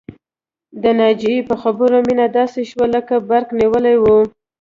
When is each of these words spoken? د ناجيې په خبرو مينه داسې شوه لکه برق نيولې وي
د 0.83 0.85
ناجيې 0.99 1.37
په 1.49 1.55
خبرو 1.61 1.97
مينه 2.07 2.25
داسې 2.37 2.61
شوه 2.71 2.85
لکه 2.95 3.13
برق 3.29 3.49
نيولې 3.59 3.95
وي 4.03 4.19